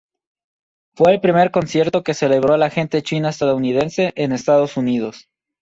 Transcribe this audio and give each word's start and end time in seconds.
Fue 0.95 1.13
el 1.13 1.21
primer 1.21 1.51
concierto 1.51 2.01
que 2.03 2.15
celebró 2.15 2.57
la 2.57 2.71
gente 2.71 3.03
china 3.03 3.29
estadounidense 3.29 4.13
en 4.15 4.31
Estados 4.31 4.75
Unidos. 4.75 5.29